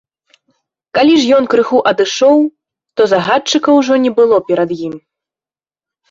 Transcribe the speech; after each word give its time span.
Калі 0.97 1.15
ж 1.25 1.33
ён 1.39 1.43
крыху 1.51 1.77
адышоў, 1.91 2.37
то 3.01 3.07
загадчыка 3.11 3.69
ўжо 3.79 3.93
не 4.07 4.11
было 4.21 4.37
перад 4.49 4.69
ім. 4.87 4.95